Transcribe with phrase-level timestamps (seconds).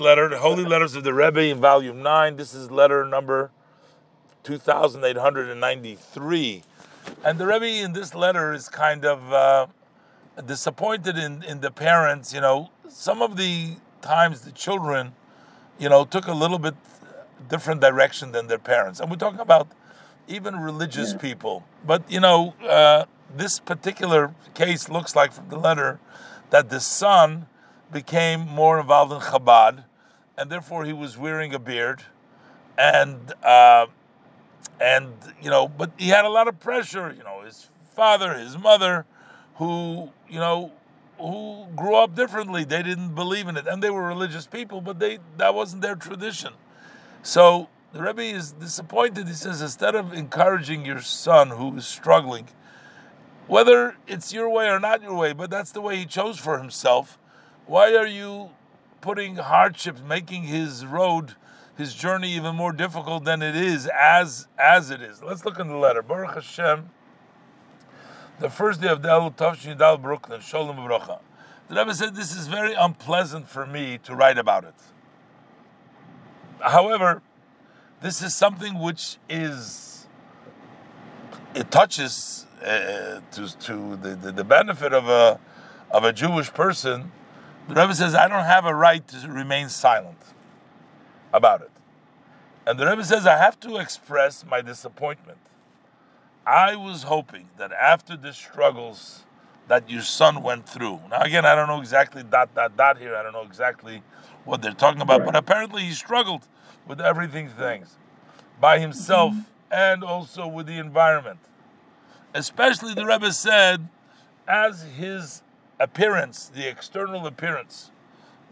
[0.00, 2.36] letter, the Holy Letters of the Rebbe in volume 9.
[2.36, 3.50] This is letter number
[4.44, 6.62] 2893.
[7.24, 9.66] And the Rebbe in this letter is kind of uh,
[10.46, 12.32] disappointed in, in the parents.
[12.32, 15.14] You know, some of the times the children,
[15.80, 16.76] you know, took a little bit
[17.48, 19.00] different direction than their parents.
[19.00, 19.66] And we're talking about
[20.28, 21.18] even religious yeah.
[21.18, 21.64] people.
[21.84, 25.98] But, you know, uh, this particular case looks like from the letter
[26.50, 27.48] that the son
[27.92, 29.86] became more involved in Chabad,
[30.38, 32.04] and therefore he was wearing a beard,
[32.78, 33.86] and uh,
[34.80, 37.12] and you know, but he had a lot of pressure.
[37.16, 39.04] You know, his father, his mother,
[39.56, 40.72] who you know,
[41.18, 42.64] who grew up differently.
[42.64, 45.96] They didn't believe in it, and they were religious people, but they that wasn't their
[45.96, 46.54] tradition.
[47.22, 49.26] So the Rebbe is disappointed.
[49.26, 52.46] He says instead of encouraging your son who is struggling,
[53.48, 56.58] whether it's your way or not your way, but that's the way he chose for
[56.58, 57.18] himself.
[57.66, 58.50] Why are you
[59.00, 61.34] putting hardships, making his road,
[61.76, 65.22] his journey even more difficult than it is as as it is?
[65.22, 66.02] Let's look in the letter.
[66.02, 66.90] Baruch Hashem.
[68.40, 71.18] The first day of the Tavshin Dal Brooklyn, Shalom Bracha.
[71.68, 74.74] The Rebbe said this is very unpleasant for me to write about it.
[76.60, 77.20] However,
[78.00, 80.06] this is something which is
[81.54, 85.40] it touches uh, to to the, the, the, benefit of a
[85.90, 87.12] of a Jewish person,
[87.68, 90.18] the Rebbe says I don't have a right to remain silent
[91.32, 91.70] about it,
[92.66, 95.38] and the Rebbe says I have to express my disappointment.
[96.46, 99.24] I was hoping that after the struggles
[99.68, 101.00] that your son went through.
[101.10, 103.14] Now again, I don't know exactly dot dot dot here.
[103.14, 104.02] I don't know exactly
[104.44, 106.46] what they're talking about, but apparently he struggled
[106.86, 107.96] with everything things
[108.60, 109.42] by himself mm-hmm.
[109.70, 111.38] and also with the environment.
[112.34, 113.88] Especially the Rebbe said,
[114.46, 115.42] as his
[115.80, 117.90] appearance, the external appearance.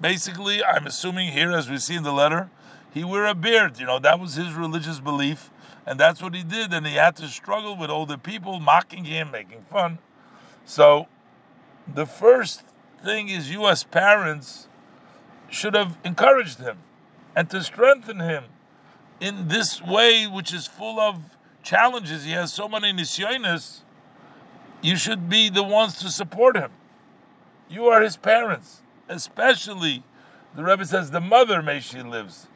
[0.00, 2.50] Basically, I'm assuming here, as we see in the letter,
[2.92, 3.78] he wear a beard.
[3.78, 5.50] You know, that was his religious belief,
[5.86, 6.72] and that's what he did.
[6.72, 9.98] And he had to struggle with older people mocking him, making fun.
[10.64, 11.08] So,
[11.92, 12.62] the first
[13.02, 14.68] thing is, you as parents
[15.48, 16.78] should have encouraged him
[17.34, 18.44] and to strengthen him
[19.20, 23.80] in this way, which is full of challenges, he has so many nisyonis,
[24.82, 26.70] you should be the ones to support him.
[27.68, 30.02] You are his parents, especially
[30.54, 32.46] the Rebbe says the mother may she lives,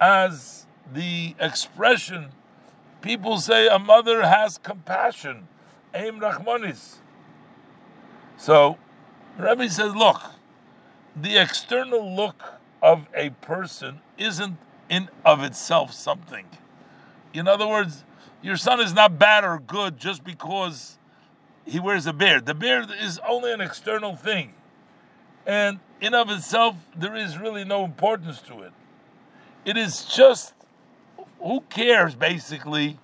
[0.00, 2.32] as the expression
[3.00, 5.48] people say a mother has compassion,
[5.94, 6.96] aim rachmanis.
[8.36, 8.78] So,
[9.38, 10.20] Rebbe says, look,
[11.14, 12.42] the external look
[12.82, 16.46] of a person isn't in of itself something.
[17.32, 18.04] In other words,
[18.42, 20.95] your son is not bad or good just because
[21.66, 22.46] he wears a beard.
[22.46, 24.54] The beard is only an external thing.
[25.44, 28.72] And in of itself, there is really no importance to it.
[29.64, 30.54] It is just
[31.40, 32.98] who cares basically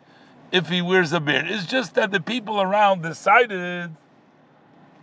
[0.51, 1.51] if he wears a beard?
[1.51, 3.91] It's just that the people around decided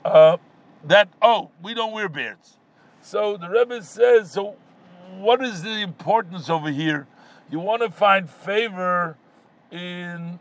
[0.06, 0.38] uh,
[0.86, 2.58] that oh, we don't wear beards.
[3.02, 4.56] So the Rebbe says, so
[5.18, 7.08] what is the importance over here?
[7.50, 9.18] You want to find favor
[9.72, 10.40] in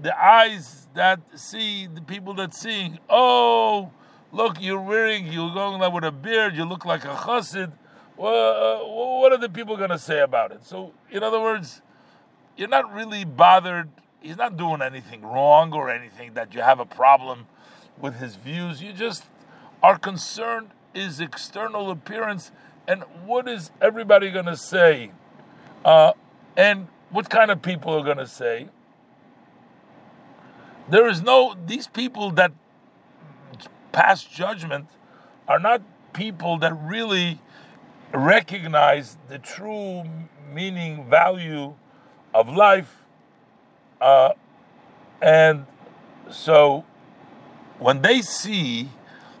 [0.00, 2.98] the eyes that see the people that seeing.
[3.08, 3.90] Oh,
[4.32, 6.56] look, you're wearing, you're going like with a beard.
[6.56, 7.72] You look like a chassid.
[8.16, 10.64] Well, uh, what are the people going to say about it?
[10.64, 11.82] So, in other words,
[12.56, 13.90] you're not really bothered.
[14.20, 17.46] He's not doing anything wrong or anything that you have a problem
[18.00, 18.82] with his views.
[18.82, 19.24] You just
[19.82, 22.50] are concerned his external appearance
[22.88, 25.10] and what is everybody going to say?
[25.84, 26.12] Uh,
[26.56, 28.68] and what kind of people are going to say?
[30.88, 32.52] There is no, these people that
[33.92, 34.86] pass judgment
[35.48, 35.82] are not
[36.12, 37.40] people that really
[38.12, 40.04] recognize the true
[40.52, 41.74] meaning, value
[42.34, 43.04] of life.
[44.00, 44.32] Uh,
[45.20, 45.66] and
[46.30, 46.84] so
[47.78, 48.90] when they see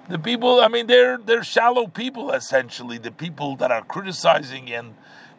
[0.08, 2.98] the people, I mean, they're they're shallow people essentially.
[2.98, 4.94] The people that are criticizing and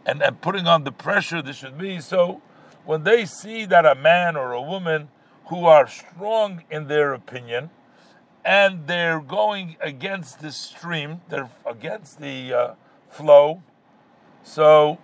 [0.06, 2.00] and, and putting on the pressure this should be.
[2.00, 2.42] So
[2.86, 5.10] when they see that a man or a woman
[5.48, 7.70] who are strong in their opinion
[8.48, 12.74] and they're going against the stream, they're against the uh,
[13.10, 13.62] flow.
[14.44, 15.00] So,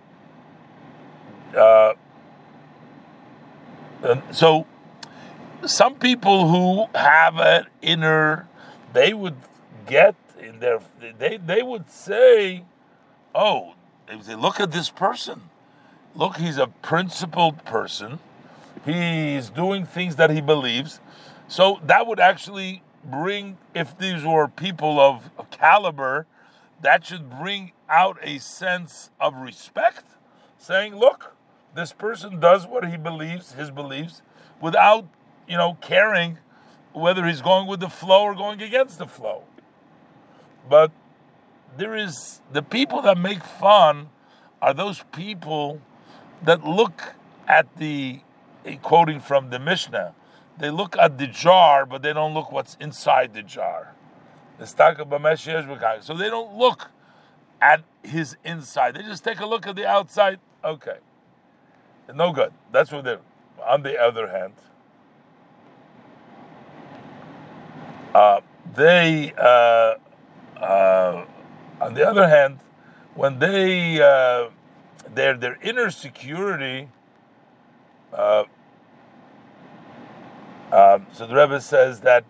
[1.54, 1.92] uh,
[4.32, 4.66] so
[5.66, 8.48] some people who have an inner,
[8.94, 9.36] they would
[9.86, 10.80] get in their
[11.18, 12.64] they they would say,
[13.34, 13.74] oh,
[14.06, 15.50] they say, look at this person.
[16.14, 18.20] Look, he's a principled person.
[18.84, 21.00] He's doing things that he believes.
[21.48, 26.26] So that would actually bring, if these were people of, caliber,
[26.80, 30.04] that should bring out a sense of respect,
[30.58, 31.34] saying, look,
[31.74, 34.22] this person does what he believes, his beliefs,
[34.60, 35.06] without,
[35.48, 36.38] you know, caring
[36.92, 39.44] whether he's going with the flow or going against the flow.
[40.68, 40.92] But
[41.76, 44.08] there is the people that make fun
[44.62, 45.80] are those people
[46.42, 47.14] that look
[47.48, 48.20] at the
[48.82, 50.14] quoting from the Mishnah.
[50.58, 53.94] They look at the jar, but they don't look what's inside the jar.
[54.58, 56.90] So they don't look
[57.60, 58.94] at his inside.
[58.94, 60.38] They just take a look at the outside.
[60.64, 60.98] Okay.
[62.14, 62.52] No good.
[62.70, 63.20] That's what they're.
[63.66, 64.52] On the other hand,
[68.14, 68.40] uh,
[68.74, 69.94] they, uh,
[70.62, 71.24] uh,
[71.80, 72.58] on the other hand,
[73.14, 74.50] when they, uh,
[75.14, 76.88] their their inner security.
[78.14, 78.44] Uh,
[80.72, 82.24] um, so the Rebbe says that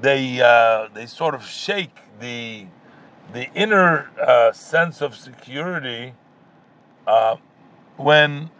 [0.00, 2.66] they uh, they sort of shake the
[3.32, 6.14] the inner uh, sense of security
[7.06, 7.36] uh,
[7.96, 8.50] when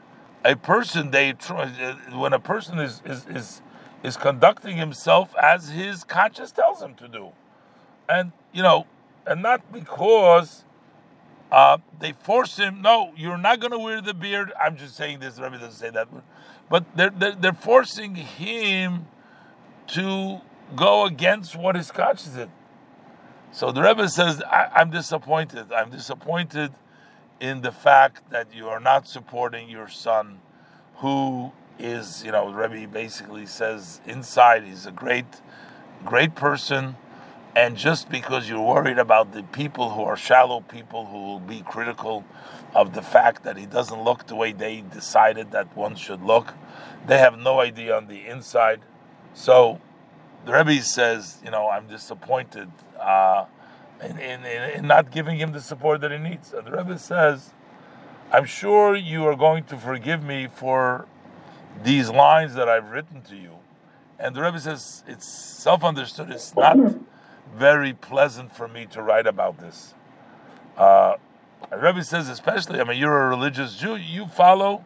[0.44, 1.32] a person they
[2.12, 3.62] when a person is, is is
[4.02, 7.30] is conducting himself as his conscience tells him to do,
[8.08, 8.86] and you know,
[9.26, 10.64] and not because
[11.54, 12.82] uh, they force him.
[12.82, 14.52] No, you're not going to wear the beard.
[14.60, 15.38] I'm just saying this.
[15.38, 16.08] Rabbi doesn't say that,
[16.68, 19.06] but they're, they're they're forcing him
[19.88, 20.40] to
[20.74, 22.48] go against what his conscience is.
[23.52, 25.70] So the Rebbe says, I, am disappointed.
[25.72, 26.72] I'm disappointed
[27.38, 30.40] in the fact that you are not supporting your son,
[30.96, 35.40] who is, you know, Rebbe basically says inside he's a great,
[36.04, 36.96] great person.
[37.56, 41.62] And just because you're worried about the people who are shallow people who will be
[41.62, 42.24] critical
[42.74, 46.54] of the fact that he doesn't look the way they decided that one should look,
[47.06, 48.80] they have no idea on the inside.
[49.34, 49.80] So
[50.44, 52.70] the Rebbe says, you know, I'm disappointed
[53.00, 53.44] uh,
[54.02, 56.52] in, in, in, not giving him the support that he needs.
[56.52, 57.52] And the Rebbe says,
[58.32, 61.06] I'm sure you are going to forgive me for
[61.84, 63.52] these lines that I've written to you.
[64.18, 66.76] And the Rebbe says, it's self understood, it's not
[67.56, 69.94] very pleasant for me to write about this.
[70.76, 71.14] Uh,
[71.72, 74.84] Rebbe says, especially, I mean, you're a religious Jew, you follow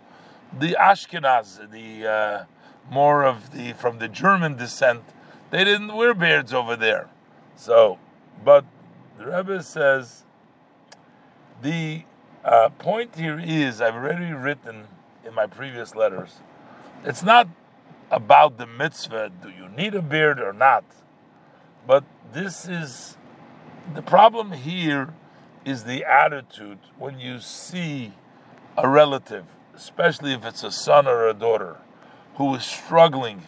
[0.57, 2.45] the Ashkenaz, the uh,
[2.91, 5.03] more of the from the German descent
[5.51, 7.09] they didn't wear beards over there.
[7.57, 7.99] So,
[8.45, 8.65] but
[9.19, 10.25] the Rebbe says
[11.63, 12.05] the
[12.45, 14.85] uh, point here is I've already written
[15.25, 16.41] in my previous letters.
[17.05, 17.49] It's not
[18.11, 19.31] about the mitzvah.
[19.43, 20.85] Do you need a beard or not?
[21.89, 22.05] But
[22.35, 23.17] this is
[23.95, 25.15] the problem here
[25.65, 28.13] is the attitude when you see
[28.77, 31.79] a relative, especially if it's a son or a daughter,
[32.35, 33.45] who is struggling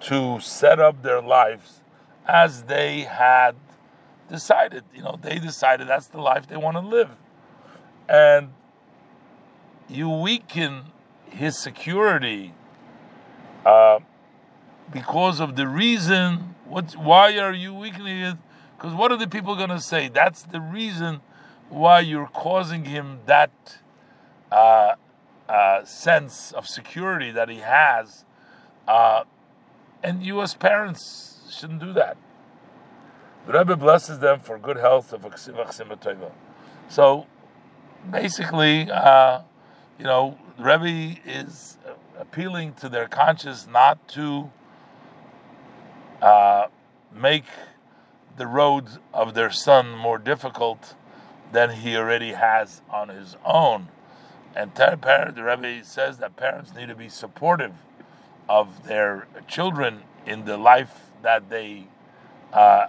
[0.00, 1.80] to set up their lives
[2.26, 3.54] as they had
[4.28, 4.82] decided.
[4.92, 7.10] You know, they decided that's the life they want to live.
[8.08, 8.48] And
[9.88, 10.86] you weaken
[11.26, 12.52] his security
[13.64, 14.00] uh,
[14.92, 16.56] because of the reason.
[16.70, 18.36] Why are you weakening it?
[18.76, 20.08] Because what are the people going to say?
[20.08, 21.20] That's the reason
[21.68, 23.50] why you're causing him that
[24.52, 24.94] uh,
[25.48, 28.24] uh, sense of security that he has.
[28.86, 29.24] Uh,
[30.02, 32.16] and you as parents shouldn't do that.
[33.46, 35.26] The Rebbe blesses them for good health of
[36.88, 37.26] So
[38.10, 39.40] basically, uh,
[39.98, 41.78] you know, Rebbe is
[42.18, 44.50] appealing to their conscience not to
[46.20, 46.66] uh,
[47.14, 47.44] make
[48.36, 50.94] the road of their son more difficult
[51.52, 53.88] than he already has on his own.
[54.54, 57.72] And the Rebbe says that parents need to be supportive
[58.48, 61.86] of their children in the life that they
[62.52, 62.88] uh,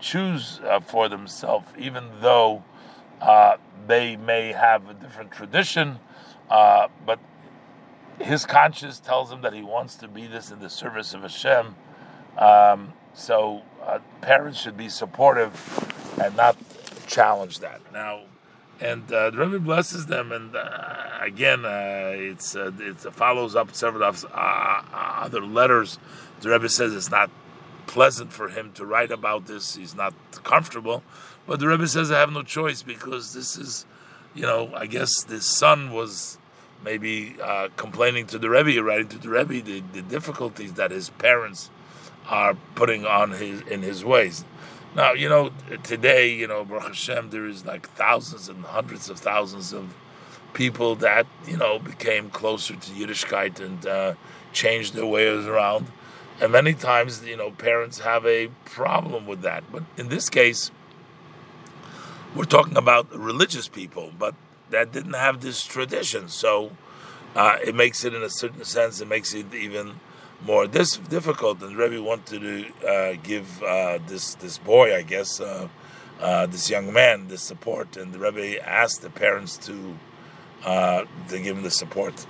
[0.00, 2.62] choose uh, for themselves, even though
[3.20, 5.98] uh, they may have a different tradition,
[6.50, 7.18] uh, but
[8.20, 11.74] his conscience tells him that he wants to be this in the service of Hashem.
[12.38, 15.52] Um, so uh, parents should be supportive
[16.22, 16.56] and not
[17.06, 17.80] challenge that.
[17.92, 18.22] Now,
[18.80, 23.74] and uh, the Rebbe blesses them, and uh, again, uh, it's uh, it follows up
[23.74, 25.98] several uh, uh, other letters.
[26.40, 27.30] The Rebbe says it's not
[27.86, 31.04] pleasant for him to write about this; he's not comfortable.
[31.46, 33.86] But the Rebbe says I have no choice because this is,
[34.34, 36.38] you know, I guess the son was
[36.84, 37.36] maybe
[37.76, 41.70] complaining to the Rebbe, writing to the Rebbe the, the difficulties that his parents
[42.28, 44.44] are putting on his in his ways.
[44.94, 45.52] Now, you know,
[45.82, 49.94] today, you know, Baruch Hashem, there is like thousands and hundreds of thousands of
[50.52, 54.14] people that, you know, became closer to Yiddishkeit and uh,
[54.52, 55.86] changed their ways around.
[56.40, 59.64] And many times, you know, parents have a problem with that.
[59.72, 60.70] But in this case,
[62.34, 64.34] we're talking about religious people, but
[64.70, 66.28] that didn't have this tradition.
[66.28, 66.76] So
[67.34, 70.00] uh, it makes it, in a certain sense, it makes it even
[70.44, 71.62] more dis- difficult.
[71.62, 75.68] And the Rebbe wanted to uh, give uh, this this boy, I guess, uh,
[76.20, 79.96] uh, this young man, this support, and the Rebbe asked the parents to
[80.64, 82.26] uh, to give him the support.